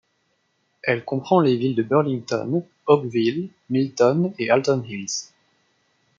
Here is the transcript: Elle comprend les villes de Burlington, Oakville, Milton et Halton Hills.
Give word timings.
Elle 0.81 1.05
comprend 1.05 1.41
les 1.41 1.55
villes 1.57 1.75
de 1.75 1.83
Burlington, 1.83 2.63
Oakville, 2.87 3.49
Milton 3.69 4.33
et 4.39 4.49
Halton 4.49 4.83
Hills. 4.89 5.29